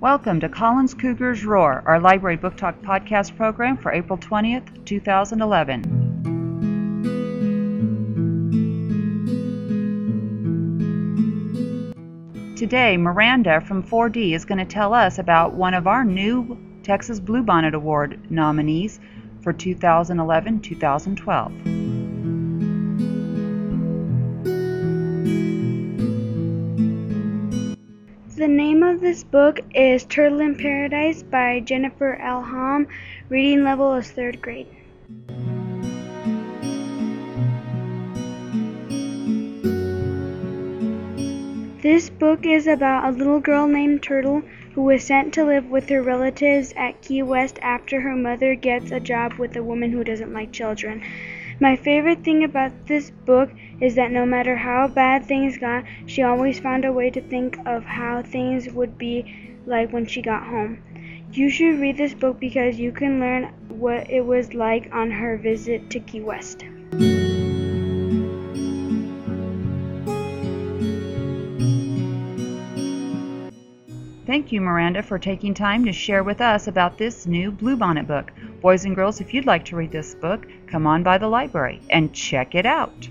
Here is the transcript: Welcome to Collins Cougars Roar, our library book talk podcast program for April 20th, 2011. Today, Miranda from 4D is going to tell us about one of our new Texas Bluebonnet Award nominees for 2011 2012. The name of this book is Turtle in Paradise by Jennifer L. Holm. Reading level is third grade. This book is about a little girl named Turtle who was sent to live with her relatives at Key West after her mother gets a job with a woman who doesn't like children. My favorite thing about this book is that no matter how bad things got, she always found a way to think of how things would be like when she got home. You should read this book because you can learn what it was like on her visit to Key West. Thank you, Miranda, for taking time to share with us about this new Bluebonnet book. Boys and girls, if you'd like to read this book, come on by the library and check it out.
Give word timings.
Welcome 0.00 0.40
to 0.40 0.48
Collins 0.48 0.94
Cougars 0.94 1.44
Roar, 1.44 1.82
our 1.86 2.00
library 2.00 2.36
book 2.38 2.56
talk 2.56 2.80
podcast 2.80 3.36
program 3.36 3.76
for 3.76 3.92
April 3.92 4.18
20th, 4.18 4.86
2011. 4.86 5.84
Today, 12.56 12.96
Miranda 12.96 13.60
from 13.60 13.82
4D 13.82 14.32
is 14.34 14.46
going 14.46 14.56
to 14.56 14.64
tell 14.64 14.94
us 14.94 15.18
about 15.18 15.52
one 15.52 15.74
of 15.74 15.86
our 15.86 16.02
new 16.02 16.56
Texas 16.82 17.20
Bluebonnet 17.20 17.74
Award 17.74 18.30
nominees 18.30 19.00
for 19.42 19.52
2011 19.52 20.60
2012. 20.62 21.69
The 28.40 28.48
name 28.48 28.82
of 28.82 29.02
this 29.02 29.22
book 29.22 29.60
is 29.74 30.04
Turtle 30.04 30.40
in 30.40 30.54
Paradise 30.54 31.22
by 31.22 31.60
Jennifer 31.60 32.14
L. 32.22 32.40
Holm. 32.42 32.88
Reading 33.28 33.64
level 33.64 33.92
is 33.92 34.10
third 34.10 34.40
grade. 34.40 34.66
This 41.82 42.08
book 42.08 42.46
is 42.46 42.66
about 42.66 43.10
a 43.12 43.18
little 43.18 43.40
girl 43.40 43.66
named 43.66 44.02
Turtle 44.02 44.42
who 44.74 44.84
was 44.84 45.04
sent 45.04 45.34
to 45.34 45.44
live 45.44 45.70
with 45.70 45.90
her 45.90 46.00
relatives 46.00 46.72
at 46.78 47.02
Key 47.02 47.20
West 47.24 47.58
after 47.60 48.00
her 48.00 48.16
mother 48.16 48.54
gets 48.54 48.90
a 48.90 49.00
job 49.00 49.34
with 49.34 49.54
a 49.54 49.62
woman 49.62 49.90
who 49.90 50.02
doesn't 50.02 50.32
like 50.32 50.50
children. 50.50 51.02
My 51.62 51.76
favorite 51.76 52.20
thing 52.24 52.42
about 52.42 52.86
this 52.86 53.10
book 53.10 53.50
is 53.82 53.94
that 53.96 54.10
no 54.10 54.24
matter 54.24 54.56
how 54.56 54.88
bad 54.88 55.24
things 55.24 55.58
got, 55.58 55.84
she 56.06 56.22
always 56.22 56.58
found 56.58 56.86
a 56.86 56.92
way 56.92 57.10
to 57.10 57.20
think 57.20 57.58
of 57.66 57.84
how 57.84 58.22
things 58.22 58.72
would 58.72 58.96
be 58.96 59.26
like 59.66 59.92
when 59.92 60.06
she 60.06 60.22
got 60.22 60.44
home. 60.44 60.78
You 61.34 61.50
should 61.50 61.78
read 61.78 61.98
this 61.98 62.14
book 62.14 62.40
because 62.40 62.80
you 62.80 62.92
can 62.92 63.20
learn 63.20 63.50
what 63.68 64.08
it 64.10 64.24
was 64.24 64.54
like 64.54 64.88
on 64.90 65.10
her 65.10 65.36
visit 65.36 65.90
to 65.90 66.00
Key 66.00 66.22
West. 66.22 66.64
Thank 74.30 74.52
you, 74.52 74.60
Miranda, 74.60 75.02
for 75.02 75.18
taking 75.18 75.54
time 75.54 75.84
to 75.84 75.92
share 75.92 76.22
with 76.22 76.40
us 76.40 76.68
about 76.68 76.96
this 76.98 77.26
new 77.26 77.50
Bluebonnet 77.50 78.06
book. 78.06 78.30
Boys 78.62 78.84
and 78.84 78.94
girls, 78.94 79.20
if 79.20 79.34
you'd 79.34 79.44
like 79.44 79.64
to 79.64 79.74
read 79.74 79.90
this 79.90 80.14
book, 80.14 80.46
come 80.68 80.86
on 80.86 81.02
by 81.02 81.18
the 81.18 81.26
library 81.26 81.80
and 81.90 82.12
check 82.12 82.54
it 82.54 82.64
out. 82.64 83.08